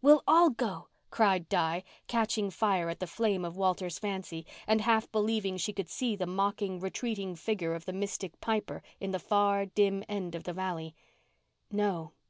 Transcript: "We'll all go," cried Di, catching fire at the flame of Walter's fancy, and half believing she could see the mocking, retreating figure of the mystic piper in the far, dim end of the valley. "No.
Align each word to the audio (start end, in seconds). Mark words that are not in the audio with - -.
"We'll 0.00 0.22
all 0.26 0.48
go," 0.48 0.88
cried 1.10 1.50
Di, 1.50 1.84
catching 2.06 2.48
fire 2.48 2.88
at 2.88 2.98
the 2.98 3.06
flame 3.06 3.44
of 3.44 3.58
Walter's 3.58 3.98
fancy, 3.98 4.46
and 4.66 4.80
half 4.80 5.12
believing 5.12 5.58
she 5.58 5.74
could 5.74 5.90
see 5.90 6.16
the 6.16 6.24
mocking, 6.26 6.80
retreating 6.80 7.36
figure 7.36 7.74
of 7.74 7.84
the 7.84 7.92
mystic 7.92 8.40
piper 8.40 8.82
in 9.00 9.10
the 9.10 9.18
far, 9.18 9.66
dim 9.66 10.02
end 10.08 10.34
of 10.34 10.44
the 10.44 10.54
valley. 10.54 10.94
"No. 11.70 12.12